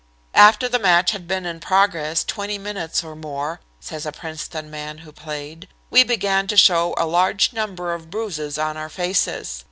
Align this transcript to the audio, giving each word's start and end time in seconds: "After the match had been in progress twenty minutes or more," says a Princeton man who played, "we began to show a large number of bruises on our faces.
"After 0.33 0.67
the 0.67 0.79
match 0.79 1.11
had 1.11 1.27
been 1.27 1.45
in 1.45 1.59
progress 1.59 2.23
twenty 2.23 2.57
minutes 2.57 3.03
or 3.03 3.15
more," 3.15 3.59
says 3.79 4.03
a 4.03 4.11
Princeton 4.11 4.71
man 4.71 4.99
who 5.05 5.11
played, 5.11 5.67
"we 5.91 6.03
began 6.03 6.47
to 6.47 6.57
show 6.57 6.95
a 6.97 7.05
large 7.05 7.53
number 7.53 7.93
of 7.93 8.09
bruises 8.09 8.57
on 8.57 8.77
our 8.77 8.89
faces. 8.89 9.59